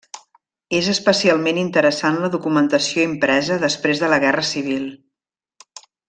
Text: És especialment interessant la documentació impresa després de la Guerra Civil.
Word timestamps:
És 0.77 0.87
especialment 0.93 1.59
interessant 1.63 2.17
la 2.23 2.31
documentació 2.37 3.05
impresa 3.11 3.59
després 3.67 4.01
de 4.05 4.09
la 4.15 4.19
Guerra 4.27 4.47
Civil. 4.57 4.89